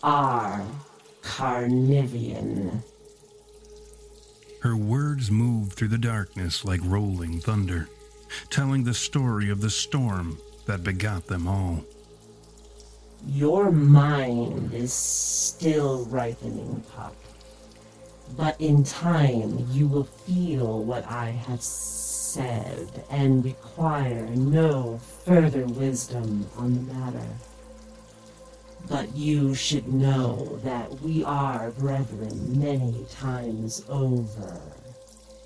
are 0.02 0.64
Carnivean. 1.22 2.82
Her 4.60 4.76
words 4.76 5.30
moved 5.30 5.72
through 5.72 5.88
the 5.88 5.98
darkness 5.98 6.64
like 6.64 6.80
rolling 6.84 7.40
thunder, 7.40 7.88
telling 8.48 8.84
the 8.84 8.94
story 8.94 9.50
of 9.50 9.60
the 9.60 9.70
storm 9.70 10.38
that 10.66 10.84
begot 10.84 11.26
them 11.26 11.46
all. 11.46 11.84
Your 13.26 13.70
mind 13.70 14.72
is 14.72 14.92
still 14.92 16.04
ripening, 16.06 16.82
pup. 16.94 17.16
But 18.36 18.58
in 18.60 18.84
time, 18.84 19.66
you 19.70 19.86
will 19.86 20.04
feel 20.04 20.82
what 20.82 21.06
I 21.06 21.30
have 21.30 21.62
said 21.62 22.03
and 22.36 23.44
require 23.44 24.26
no 24.34 24.98
further 25.24 25.66
wisdom 25.66 26.46
on 26.56 26.74
the 26.74 26.94
matter. 26.94 27.28
But 28.88 29.16
you 29.16 29.54
should 29.54 29.92
know 29.92 30.60
that 30.62 31.00
we 31.00 31.24
are 31.24 31.70
brethren 31.70 32.60
many 32.60 33.06
times 33.10 33.84
over. 33.88 34.60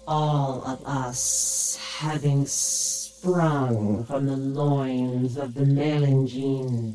All 0.06 0.64
of 0.64 0.84
us 0.84 1.78
having 1.98 2.46
sprung 2.46 4.04
from 4.04 4.26
the 4.26 4.36
loins 4.36 5.36
of 5.36 5.54
the 5.54 5.64
Melangine. 5.64 6.94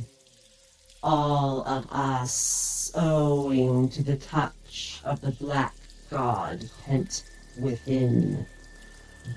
All 1.01 1.61
of 1.67 1.85
us 1.91 2.91
owing 2.95 3.89
to 3.89 4.03
the 4.03 4.17
touch 4.17 5.01
of 5.05 5.21
the 5.21 5.31
black 5.31 5.75
god 6.09 6.69
pent 6.85 7.23
within. 7.59 8.45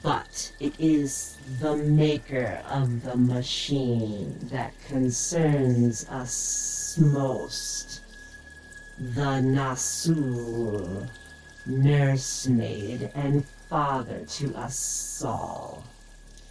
But 0.03 0.53
it 0.59 0.75
is 0.79 1.37
the 1.61 1.77
maker 1.77 2.63
of 2.69 3.05
the 3.05 3.17
machine 3.17 4.37
that 4.51 4.73
concerns 4.89 6.09
us 6.09 6.99
most. 7.01 8.01
The 8.99 9.41
Nasul, 9.43 11.09
nursemaid 11.67 13.11
and 13.15 13.47
father 13.69 14.25
to 14.25 14.55
us 14.57 15.23
all. 15.25 15.85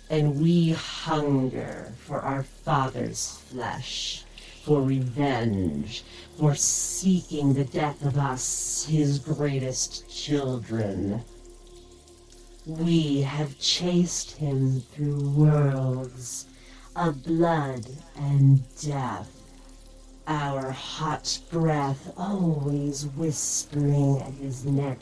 And 0.09 0.39
we 0.41 0.71
hunger 0.71 1.91
for 1.97 2.21
our 2.21 2.43
father's 2.43 3.39
flesh, 3.49 4.23
for 4.63 4.81
revenge, 4.81 6.03
for 6.37 6.55
seeking 6.55 7.53
the 7.53 7.65
death 7.65 8.05
of 8.05 8.17
us, 8.17 8.85
his 8.87 9.19
greatest 9.19 10.07
children. 10.09 11.23
We 12.67 13.21
have 13.21 13.59
chased 13.59 14.31
him 14.31 14.81
through 14.81 15.29
worlds 15.29 16.47
of 16.95 17.21
blood 17.23 17.85
and 18.15 18.63
death, 18.81 19.29
our 20.25 20.71
hot 20.71 21.41
breath 21.51 22.11
always 22.17 23.05
whispering 23.05 24.19
at 24.19 24.33
his 24.33 24.65
neck 24.65 24.97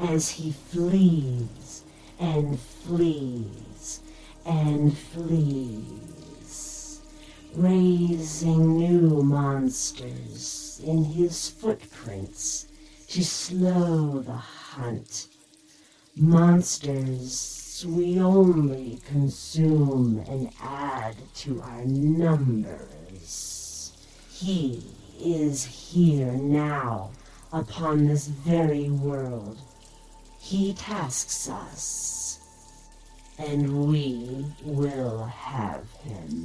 as 0.00 0.30
he 0.30 0.52
flees 0.52 1.82
and 2.18 2.58
flees 2.58 4.00
and 4.46 4.96
flees, 4.96 5.92
raising 7.54 8.78
new 8.78 9.22
monsters 9.22 10.80
in 10.82 11.04
his 11.04 11.50
footprints 11.50 12.66
to 13.08 13.22
slow 13.22 14.20
the 14.20 14.32
hunt 14.32 15.26
Monsters 16.14 17.86
we 17.88 18.20
only 18.20 19.00
consume 19.06 20.22
and 20.28 20.50
add 20.60 21.16
to 21.34 21.62
our 21.62 21.86
numbers. 21.86 23.92
He 24.30 24.84
is 25.18 25.64
here 25.64 26.32
now 26.32 27.12
upon 27.50 28.06
this 28.06 28.26
very 28.26 28.90
world. 28.90 29.58
He 30.38 30.74
tasks 30.74 31.48
us, 31.48 32.40
and 33.38 33.88
we 33.88 34.44
will 34.64 35.24
have 35.24 35.90
him. 36.02 36.41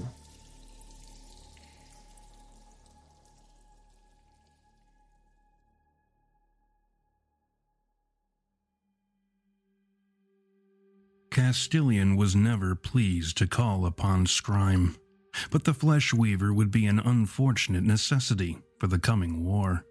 Castilian 11.48 12.18
was 12.18 12.36
never 12.36 12.76
pleased 12.76 13.38
to 13.38 13.48
call 13.48 13.86
upon 13.86 14.26
Scrime, 14.26 14.98
but 15.50 15.64
the 15.64 15.74
flesh 15.74 16.14
weaver 16.14 16.54
would 16.54 16.72
be 16.72 16.86
an 16.86 17.00
unfortunate 17.00 17.86
necessity 17.86 18.58
for 18.78 18.88
the 18.88 19.00
coming 19.00 19.46
war. 19.46 19.86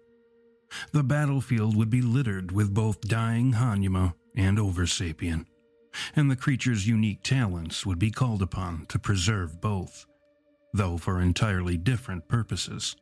The 0.91 1.01
battlefield 1.01 1.75
would 1.75 1.89
be 1.89 2.03
littered 2.03 2.51
with 2.51 2.75
both 2.75 3.01
dying 3.01 3.53
Hanuma 3.53 4.13
and 4.35 4.59
Oversapien, 4.59 5.47
and 6.15 6.29
the 6.29 6.35
creature's 6.35 6.87
unique 6.87 7.23
talents 7.23 7.87
would 7.87 7.97
be 7.97 8.11
called 8.11 8.43
upon 8.43 8.85
to 8.89 8.99
preserve 8.99 9.59
both, 9.59 10.05
though 10.75 10.99
for 10.99 11.19
entirely 11.19 11.75
different 11.75 12.27
purposes. 12.27 12.95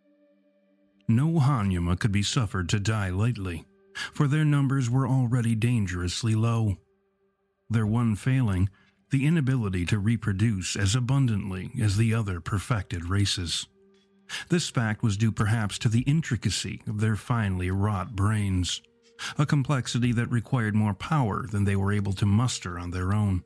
No 1.10 1.42
Hanuma 1.42 2.00
could 2.00 2.14
be 2.14 2.24
suffered 2.24 2.70
to 2.70 2.80
die 2.80 3.10
lightly, 3.10 3.66
for 4.14 4.30
their 4.30 4.46
numbers 4.46 4.90
were 4.90 5.10
already 5.10 5.56
dangerously 5.56 6.36
low 6.36 6.78
their 7.70 7.86
one 7.86 8.16
failing, 8.16 8.70
the 9.12 9.26
inability 9.26 9.86
to 9.86 10.00
reproduce 10.00 10.76
as 10.76 10.96
abundantly 10.96 11.72
as 11.82 11.98
the 11.98 12.14
other 12.14 12.40
perfected 12.40 13.06
races. 13.06 13.68
This 14.50 14.70
fact 14.70 15.04
was 15.04 15.18
due 15.18 15.32
perhaps 15.32 15.78
to 15.80 15.90
the 15.90 16.02
intricacy 16.02 16.82
of 16.88 17.00
their 17.00 17.16
finely 17.16 17.70
wrought 17.70 18.16
brains, 18.16 18.82
a 19.38 19.46
complexity 19.46 20.12
that 20.14 20.32
required 20.32 20.76
more 20.76 20.94
power 20.94 21.46
than 21.48 21.64
they 21.64 21.76
were 21.76 21.94
able 21.94 22.14
to 22.14 22.26
muster 22.26 22.80
on 22.80 22.92
their 22.92 23.14
own, 23.14 23.44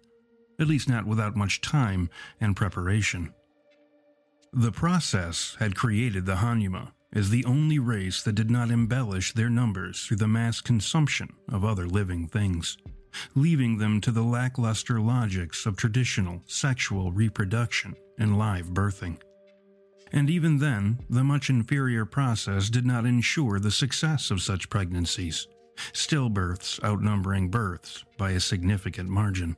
at 0.59 0.67
least 0.67 0.89
not 0.89 1.05
without 1.05 1.35
much 1.35 1.61
time 1.61 2.09
and 2.39 2.55
preparation. 2.55 3.33
The 4.51 4.71
process 4.71 5.55
had 5.59 5.75
created 5.75 6.25
the 6.25 6.37
Hanuma 6.37 6.93
as 7.13 7.29
the 7.29 7.45
only 7.45 7.77
race 7.77 8.23
that 8.23 8.33
did 8.33 8.49
not 8.49 8.71
embellish 8.71 9.33
their 9.33 9.49
numbers 9.49 10.03
through 10.03 10.17
the 10.17 10.27
mass 10.27 10.61
consumption 10.61 11.29
of 11.51 11.65
other 11.65 11.87
living 11.87 12.27
things 12.27 12.77
leaving 13.35 13.77
them 13.77 14.01
to 14.01 14.11
the 14.11 14.23
lackluster 14.23 14.99
logics 14.99 15.65
of 15.65 15.77
traditional 15.77 16.41
sexual 16.47 17.11
reproduction 17.11 17.95
and 18.17 18.37
live 18.37 18.67
birthing. 18.67 19.17
And 20.11 20.29
even 20.29 20.57
then, 20.57 20.99
the 21.09 21.23
much 21.23 21.49
inferior 21.49 22.05
process 22.05 22.69
did 22.69 22.85
not 22.85 23.05
ensure 23.05 23.59
the 23.59 23.71
success 23.71 24.31
of 24.31 24.41
such 24.41 24.69
pregnancies, 24.69 25.47
stillbirths 25.93 26.83
outnumbering 26.83 27.49
births 27.49 28.03
by 28.17 28.31
a 28.31 28.39
significant 28.39 29.09
margin. 29.09 29.55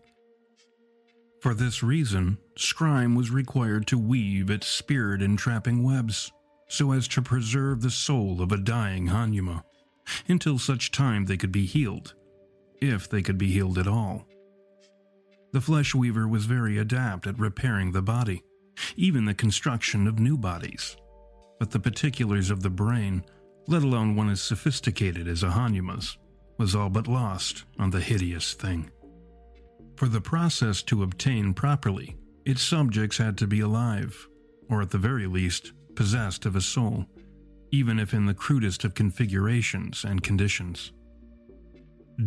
For 1.41 1.53
this 1.53 1.81
reason, 1.81 2.37
Scrime 2.55 3.15
was 3.15 3.31
required 3.31 3.87
to 3.87 3.97
weave 3.97 4.49
its 4.49 4.67
spirit 4.67 5.21
entrapping 5.21 5.83
webs 5.83 6.31
so 6.67 6.91
as 6.91 7.07
to 7.09 7.21
preserve 7.21 7.81
the 7.81 7.89
soul 7.89 8.41
of 8.41 8.51
a 8.51 8.57
dying 8.57 9.07
Hanuma 9.07 9.63
until 10.27 10.59
such 10.59 10.91
time 10.91 11.25
they 11.25 11.37
could 11.37 11.51
be 11.51 11.65
healed 11.65 12.13
if 12.82 13.08
they 13.08 13.22
could 13.22 13.38
be 13.38 13.52
healed 13.52 13.78
at 13.78 13.88
all. 13.88 14.28
The 15.54 15.62
flesh 15.62 15.94
weaver 15.94 16.28
was 16.28 16.46
very 16.46 16.78
adept 16.78 17.28
at 17.28 17.39
repairing 17.39 17.91
the 17.91 18.02
body, 18.02 18.44
even 18.96 19.26
the 19.26 19.34
construction 19.34 20.08
of 20.08 20.20
new 20.20 20.38
bodies. 20.38 20.98
But 21.60 21.72
the 21.72 21.80
particulars 21.80 22.50
of 22.50 22.63
the 22.63 22.70
brain, 22.70 23.24
let 23.67 23.84
alone 23.84 24.15
one 24.15 24.30
as 24.30 24.41
sophisticated 24.41 25.28
as 25.28 25.44
a 25.44 25.52
Hanuma's, 25.52 26.17
was 26.58 26.76
all 26.76 26.89
but 26.89 27.08
lost 27.08 27.65
on 27.78 27.91
the 27.91 28.00
hideous 28.00 28.54
thing. 28.54 28.89
For 29.96 30.08
the 30.08 30.22
process 30.22 30.82
to 30.84 31.04
obtain 31.04 31.54
properly, 31.54 32.17
its 32.46 32.63
subjects 32.63 33.17
had 33.17 33.38
to 33.38 33.48
be 33.48 33.60
alive, 33.60 34.28
or 34.70 34.82
at 34.82 34.89
the 34.89 34.98
very 34.98 35.28
least, 35.28 35.74
possessed 35.96 36.46
of 36.46 36.56
a 36.56 36.62
soul, 36.62 37.06
even 37.72 38.00
if 38.00 38.13
in 38.13 38.26
the 38.26 38.34
crudest 38.34 38.84
of 38.84 38.96
configurations 38.96 40.04
and 40.04 40.24
conditions 40.24 40.91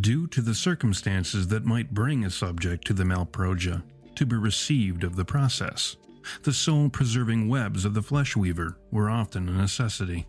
due 0.01 0.27
to 0.29 0.41
the 0.41 0.55
circumstances 0.55 1.49
that 1.49 1.65
might 1.65 1.95
bring 1.95 2.25
a 2.25 2.31
subject 2.31 2.87
to 2.87 2.93
the 2.93 3.05
Malproja 3.05 3.83
to 4.17 4.27
be 4.27 4.37
received 4.37 5.05
of 5.05 5.17
the 5.17 5.25
process. 5.25 5.97
The 6.43 6.53
soul 6.53 6.89
preserving 6.89 7.49
webs 7.49 7.85
of 7.85 7.95
the 7.95 8.03
flesh 8.03 8.35
weaver 8.37 8.79
were 8.91 9.11
often 9.11 9.49
a 9.49 9.53
necessity. 9.53 10.27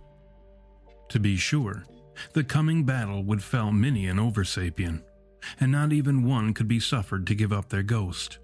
To 1.09 1.19
be 1.19 1.37
sure, 1.37 1.85
the 2.33 2.43
coming 2.43 2.83
battle 2.83 3.23
would 3.23 3.43
fell 3.43 3.71
many 3.71 4.07
an 4.07 4.17
oversapien, 4.17 5.03
and 5.59 5.71
not 5.71 5.93
even 5.93 6.23
one 6.23 6.53
could 6.53 6.67
be 6.67 6.79
suffered 6.79 7.27
to 7.27 7.35
give 7.35 7.53
up 7.53 7.69
their 7.69 7.83
ghost. 7.83 8.39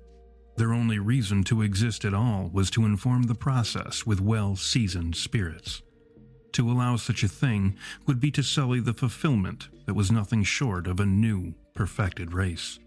Their 0.58 0.74
only 0.74 1.00
reason 1.00 1.44
to 1.46 1.62
exist 1.62 2.06
at 2.06 2.14
all 2.14 2.50
was 2.54 2.70
to 2.72 2.86
inform 2.86 3.24
the 3.24 3.36
process 3.36 4.06
with 4.06 4.22
well 4.22 4.56
seasoned 4.56 5.16
spirits. 5.16 5.82
To 6.54 6.70
allow 6.70 6.98
such 6.98 7.24
a 7.24 7.30
thing 7.30 7.76
would 8.06 8.20
be 8.20 8.32
to 8.32 8.44
sully 8.44 8.80
the 8.80 8.94
fulfillment 8.94 9.70
that 9.86 9.94
was 9.94 10.12
nothing 10.12 10.44
short 10.44 10.86
of 10.86 11.00
a 11.00 11.06
new, 11.06 11.54
perfected 11.74 12.34
race. 12.34 12.80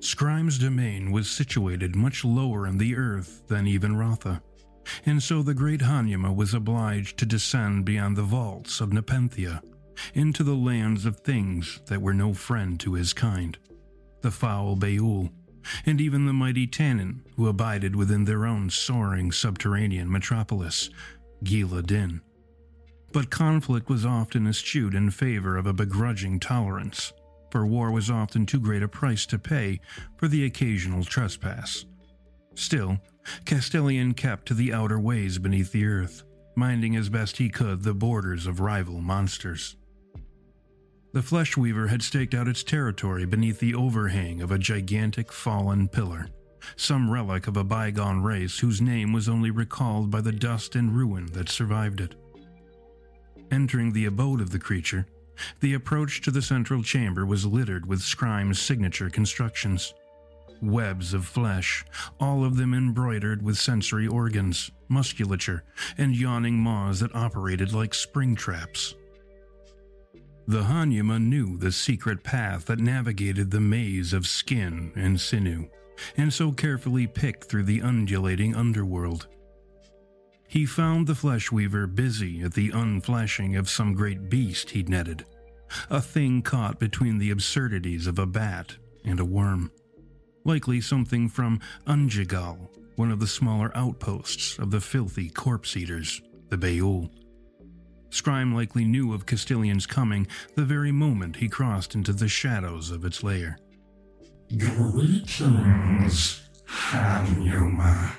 Scrime's 0.00 0.58
domain 0.58 1.10
was 1.10 1.28
situated 1.30 1.96
much 1.96 2.24
lower 2.24 2.66
in 2.66 2.78
the 2.78 2.96
earth 2.96 3.42
than 3.48 3.66
even 3.66 3.96
Rotha, 3.96 4.42
and 5.04 5.22
so 5.22 5.42
the 5.42 5.54
great 5.54 5.80
Hanyama 5.80 6.34
was 6.34 6.54
obliged 6.54 7.18
to 7.18 7.26
descend 7.26 7.84
beyond 7.84 8.16
the 8.16 8.22
vaults 8.22 8.80
of 8.80 8.92
Nepenthe 8.92 9.60
into 10.14 10.44
the 10.44 10.54
lands 10.54 11.04
of 11.04 11.20
things 11.20 11.80
that 11.86 12.00
were 12.00 12.14
no 12.14 12.32
friend 12.32 12.78
to 12.80 12.94
his 12.94 13.12
kind, 13.12 13.58
the 14.22 14.30
foul 14.30 14.76
Beul, 14.76 15.30
and 15.84 16.00
even 16.00 16.26
the 16.26 16.32
mighty 16.32 16.66
Tannin, 16.66 17.22
who 17.36 17.48
abided 17.48 17.94
within 17.96 18.24
their 18.24 18.46
own 18.46 18.70
soaring 18.70 19.32
subterranean 19.32 20.10
metropolis, 20.10 20.90
Gila 21.42 21.82
Din. 21.82 22.20
But 23.12 23.30
conflict 23.30 23.88
was 23.88 24.04
often 24.04 24.46
eschewed 24.46 24.94
in 24.94 25.10
favor 25.10 25.56
of 25.56 25.66
a 25.66 25.72
begrudging 25.72 26.40
tolerance, 26.40 27.12
for 27.50 27.66
war 27.66 27.90
was 27.90 28.10
often 28.10 28.44
too 28.44 28.60
great 28.60 28.82
a 28.82 28.88
price 28.88 29.24
to 29.26 29.38
pay 29.38 29.80
for 30.16 30.28
the 30.28 30.44
occasional 30.44 31.04
trespass. 31.04 31.86
Still, 32.54 32.98
Castellian 33.44 34.16
kept 34.16 34.46
to 34.46 34.54
the 34.54 34.72
outer 34.72 34.98
ways 34.98 35.38
beneath 35.38 35.72
the 35.72 35.86
earth, 35.86 36.24
minding 36.56 36.96
as 36.96 37.08
best 37.08 37.36
he 37.36 37.48
could 37.48 37.82
the 37.82 37.94
borders 37.94 38.46
of 38.46 38.60
rival 38.60 39.00
monsters. 39.00 39.76
The 41.12 41.22
flesh 41.22 41.56
weaver 41.56 41.86
had 41.86 42.02
staked 42.02 42.34
out 42.34 42.48
its 42.48 42.62
territory 42.62 43.24
beneath 43.24 43.60
the 43.60 43.74
overhang 43.74 44.42
of 44.42 44.50
a 44.50 44.58
gigantic 44.58 45.32
fallen 45.32 45.88
pillar, 45.88 46.28
some 46.76 47.10
relic 47.10 47.46
of 47.46 47.56
a 47.56 47.64
bygone 47.64 48.22
race 48.22 48.58
whose 48.58 48.80
name 48.80 49.12
was 49.12 49.28
only 49.28 49.50
recalled 49.50 50.10
by 50.10 50.20
the 50.20 50.32
dust 50.32 50.76
and 50.76 50.96
ruin 50.96 51.26
that 51.32 51.48
survived 51.48 52.00
it. 52.00 52.14
Entering 53.50 53.92
the 53.92 54.06
abode 54.06 54.40
of 54.40 54.50
the 54.50 54.58
creature, 54.58 55.06
the 55.60 55.74
approach 55.74 56.20
to 56.22 56.30
the 56.30 56.42
central 56.42 56.82
chamber 56.82 57.24
was 57.24 57.46
littered 57.46 57.86
with 57.86 58.00
Scrime's 58.00 58.60
signature 58.60 59.08
constructions. 59.08 59.94
Webs 60.60 61.14
of 61.14 61.24
flesh, 61.24 61.84
all 62.18 62.44
of 62.44 62.56
them 62.56 62.74
embroidered 62.74 63.42
with 63.42 63.56
sensory 63.56 64.08
organs, 64.08 64.70
musculature, 64.88 65.62
and 65.96 66.16
yawning 66.16 66.58
maws 66.58 67.00
that 67.00 67.14
operated 67.14 67.72
like 67.72 67.94
spring 67.94 68.34
traps. 68.34 68.96
The 70.48 70.62
Hanyama 70.62 71.22
knew 71.22 71.58
the 71.58 71.70
secret 71.70 72.24
path 72.24 72.66
that 72.66 72.80
navigated 72.80 73.50
the 73.50 73.60
maze 73.60 74.12
of 74.12 74.26
skin 74.26 74.92
and 74.96 75.20
sinew, 75.20 75.68
and 76.16 76.32
so 76.32 76.52
carefully 76.52 77.06
picked 77.06 77.44
through 77.44 77.64
the 77.64 77.82
undulating 77.82 78.54
underworld. 78.54 79.26
He 80.48 80.64
found 80.64 81.06
the 81.06 81.14
flesh 81.14 81.52
weaver 81.52 81.86
busy 81.86 82.42
at 82.42 82.54
the 82.54 82.70
unfleshing 82.70 83.58
of 83.58 83.68
some 83.68 83.92
great 83.92 84.30
beast 84.30 84.70
he'd 84.70 84.88
netted, 84.88 85.26
a 85.90 86.00
thing 86.00 86.40
caught 86.42 86.78
between 86.78 87.18
the 87.18 87.30
absurdities 87.30 88.06
of 88.06 88.18
a 88.18 88.26
bat 88.26 88.76
and 89.04 89.20
a 89.20 89.24
worm. 89.24 89.70
Likely 90.44 90.80
something 90.80 91.28
from 91.28 91.60
Unjigal, 91.86 92.70
one 92.96 93.12
of 93.12 93.20
the 93.20 93.26
smaller 93.26 93.70
outposts 93.76 94.58
of 94.58 94.70
the 94.70 94.80
filthy 94.80 95.28
corpse 95.28 95.76
eaters, 95.76 96.22
the 96.48 96.56
Beul. 96.56 97.10
Scrime 98.10 98.54
likely 98.54 98.86
knew 98.86 99.12
of 99.12 99.26
Castellian's 99.26 99.86
coming 99.86 100.26
the 100.54 100.64
very 100.64 100.90
moment 100.90 101.36
he 101.36 101.48
crossed 101.48 101.94
into 101.94 102.14
the 102.14 102.28
shadows 102.28 102.90
of 102.90 103.04
its 103.04 103.22
lair. 103.22 103.58
Greetings, 104.56 106.40
Hanyuma. 106.66 108.12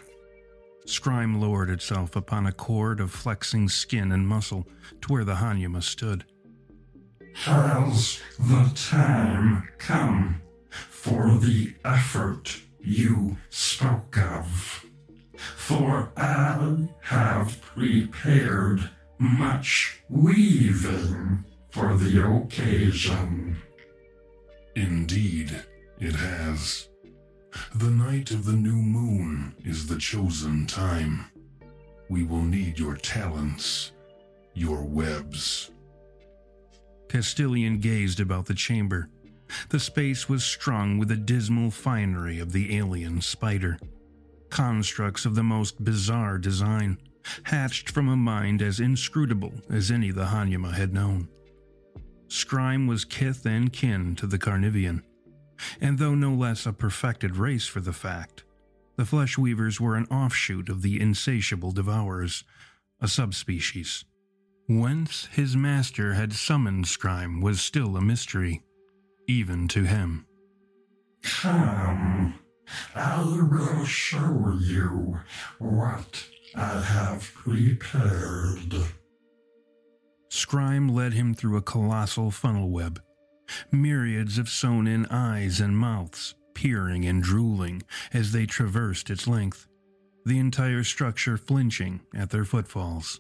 Scrime 0.86 1.42
lowered 1.42 1.72
itself 1.72 2.15
upon 2.15 2.46
a 2.46 2.52
cord 2.52 3.00
of 3.00 3.12
flexing 3.12 3.68
skin 3.68 4.12
and 4.12 4.28
muscle 4.28 4.68
to 5.02 5.13
where 5.13 5.24
the 5.24 5.36
Hanyuma 5.36 5.82
stood. 5.82 6.26
Has 7.34 8.22
the 8.38 8.72
time 8.76 9.68
come 9.80 10.42
for 10.70 11.38
the 11.38 11.74
effort 11.84 12.62
you 12.80 13.38
spoke 13.50 14.18
of? 14.20 14.86
For 15.56 16.12
I 16.15 16.89
have 17.02 17.60
prepared 17.62 18.88
much 19.18 20.02
weaving 20.10 21.44
for 21.72 21.98
the 21.98 22.24
occasion. 22.24 23.58
Indeed, 24.76 25.63
it 25.99 26.15
has. 26.15 26.89
The 27.75 27.89
night 27.89 28.31
of 28.31 28.45
the 28.45 28.53
new 28.53 28.75
moon 28.75 29.55
is 29.63 29.88
the 29.88 29.97
chosen 29.97 30.65
time. 30.65 31.25
We 32.09 32.23
will 32.23 32.43
need 32.43 32.79
your 32.79 32.95
talents, 32.95 33.91
your 34.53 34.83
webs. 34.83 35.71
Castilian 37.09 37.79
gazed 37.79 38.19
about 38.19 38.45
the 38.45 38.53
chamber. 38.53 39.09
The 39.69 39.79
space 39.79 40.29
was 40.29 40.43
strung 40.43 40.99
with 40.99 41.07
the 41.07 41.15
dismal 41.15 41.71
finery 41.71 42.39
of 42.39 42.51
the 42.51 42.77
alien 42.77 43.21
spider. 43.21 43.79
Constructs 44.49 45.25
of 45.25 45.35
the 45.35 45.43
most 45.43 45.83
bizarre 45.83 46.38
design, 46.38 46.99
hatched 47.43 47.89
from 47.89 48.09
a 48.09 48.15
mind 48.15 48.62
as 48.62 48.79
inscrutable 48.79 49.53
as 49.69 49.91
any 49.91 50.12
the 50.12 50.25
Hanyama 50.25 50.73
had 50.73 50.93
known. 50.93 51.27
Scrime 52.27 52.85
was 52.85 53.05
kith 53.05 53.45
and 53.45 53.73
kin 53.73 54.15
to 54.15 54.27
the 54.27 54.38
Carnivean, 54.38 55.03
and 55.80 55.98
though 55.98 56.15
no 56.15 56.34
less 56.34 56.65
a 56.65 56.74
perfected 56.74 57.36
race 57.36 57.65
for 57.65 57.82
the 57.82 57.93
fact, 57.93 58.43
the 58.95 59.06
flesh 59.06 59.38
weavers 59.38 59.80
were 59.80 59.95
an 59.95 60.06
offshoot 60.08 60.69
of 60.69 60.82
the 60.82 61.00
insatiable 61.00 61.72
devourers, 61.72 62.43
a 63.02 63.08
subspecies. 63.08 64.04
Whence 64.67 65.28
his 65.32 65.56
master 65.56 66.13
had 66.13 66.34
summoned 66.34 66.88
Scrime 66.88 67.41
was 67.41 67.62
still 67.62 67.98
a 67.98 68.02
mystery, 68.02 68.62
even 69.28 69.67
to 69.69 69.84
him. 69.84 70.26
Come, 71.24 72.36
I 72.95 73.24
will 73.24 73.86
show 73.86 74.58
you 74.60 75.19
what 75.58 76.26
I 76.56 76.82
have 76.82 77.32
prepared. 77.34 78.76
Scrime 80.30 80.89
led 80.89 81.13
him 81.13 81.34
through 81.34 81.58
a 81.58 81.62
colossal 81.62 82.32
funnel 82.32 82.69
web, 82.69 83.02
myriads 83.71 84.38
of 84.38 84.49
sewn 84.49 84.88
in 84.88 85.05
eyes 85.07 85.59
and 85.59 85.77
mouths, 85.77 86.35
peering 86.53 87.05
and 87.05 87.23
drooling 87.23 87.83
as 88.13 88.31
they 88.31 88.45
traversed 88.45 89.09
its 89.09 89.27
length, 89.27 89.67
the 90.25 90.39
entire 90.39 90.83
structure 90.83 91.38
flinching 91.38 92.01
at 92.15 92.29
their 92.29 92.45
footfalls. 92.45 93.19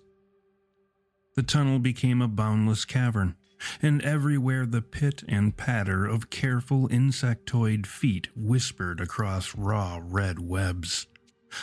The 1.35 1.43
tunnel 1.43 1.79
became 1.79 2.21
a 2.21 2.27
boundless 2.27 2.85
cavern, 2.85 3.35
and 3.81 4.01
everywhere 4.01 4.65
the 4.65 4.81
pit 4.81 5.23
and 5.27 5.55
patter 5.55 6.05
of 6.05 6.29
careful 6.29 6.87
insectoid 6.89 7.85
feet 7.85 8.27
whispered 8.35 8.99
across 8.99 9.55
raw 9.55 10.01
red 10.03 10.39
webs. 10.39 11.07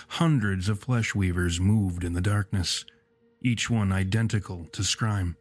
Hundreds 0.09 0.69
of 0.69 0.81
flesh 0.81 1.15
weavers 1.15 1.61
moved 1.61 2.05
in 2.05 2.13
the 2.13 2.21
darkness, 2.21 2.85
each 3.43 3.71
one 3.71 3.93
identical 3.93 4.65
to 4.73 4.83
Scrime. 4.83 5.37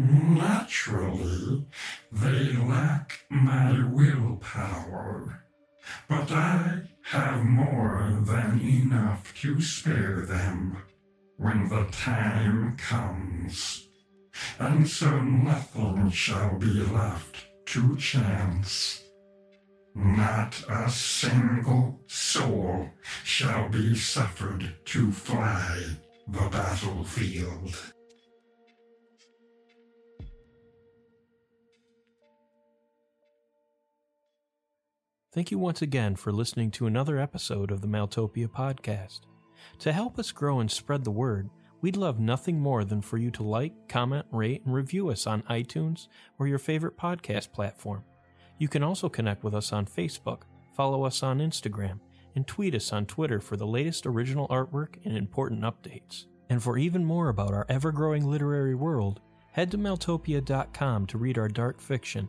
Naturally, 0.00 1.66
they 2.10 2.56
lack 2.56 3.20
my 3.28 3.84
willpower, 3.86 5.44
but 6.08 6.32
I 6.32 6.88
have 7.02 7.44
more 7.44 8.18
than 8.22 8.62
enough 8.62 9.34
to 9.42 9.60
spare 9.60 10.24
them 10.24 10.78
when 11.36 11.68
the 11.68 11.84
time 11.92 12.78
comes, 12.78 13.88
and 14.58 14.88
so 14.88 15.20
nothing 15.20 16.10
shall 16.10 16.56
be 16.56 16.80
left 16.80 17.44
to 17.66 17.94
chance. 17.98 19.02
Not 19.94 20.64
a 20.66 20.88
single 20.88 22.00
soul 22.06 22.88
shall 23.22 23.68
be 23.68 23.94
suffered 23.94 24.76
to 24.86 25.12
fly 25.12 25.98
the 26.26 26.48
battlefield. 26.48 27.92
Thank 35.32 35.52
you 35.52 35.60
once 35.60 35.80
again 35.80 36.16
for 36.16 36.32
listening 36.32 36.72
to 36.72 36.88
another 36.88 37.16
episode 37.16 37.70
of 37.70 37.82
the 37.82 37.86
Maltopia 37.86 38.48
podcast. 38.48 39.20
To 39.78 39.92
help 39.92 40.18
us 40.18 40.32
grow 40.32 40.58
and 40.58 40.68
spread 40.68 41.04
the 41.04 41.12
word, 41.12 41.50
we'd 41.80 41.96
love 41.96 42.18
nothing 42.18 42.58
more 42.58 42.84
than 42.84 43.00
for 43.00 43.16
you 43.16 43.30
to 43.32 43.44
like, 43.44 43.72
comment, 43.88 44.26
rate, 44.32 44.64
and 44.64 44.74
review 44.74 45.08
us 45.08 45.28
on 45.28 45.42
iTunes 45.42 46.08
or 46.40 46.48
your 46.48 46.58
favorite 46.58 46.98
podcast 46.98 47.52
platform. 47.52 48.02
You 48.58 48.66
can 48.66 48.82
also 48.82 49.08
connect 49.08 49.44
with 49.44 49.54
us 49.54 49.72
on 49.72 49.86
Facebook, 49.86 50.42
follow 50.76 51.04
us 51.04 51.22
on 51.22 51.38
Instagram, 51.38 52.00
and 52.34 52.44
tweet 52.44 52.74
us 52.74 52.92
on 52.92 53.06
Twitter 53.06 53.38
for 53.38 53.56
the 53.56 53.68
latest 53.68 54.06
original 54.06 54.48
artwork 54.48 54.96
and 55.04 55.16
important 55.16 55.60
updates. 55.60 56.24
And 56.48 56.60
for 56.60 56.76
even 56.76 57.04
more 57.04 57.28
about 57.28 57.54
our 57.54 57.66
ever 57.68 57.92
growing 57.92 58.28
literary 58.28 58.74
world, 58.74 59.20
head 59.52 59.70
to 59.70 59.78
Maltopia.com 59.78 61.06
to 61.06 61.18
read 61.18 61.38
our 61.38 61.46
dark 61.46 61.80
fiction 61.80 62.28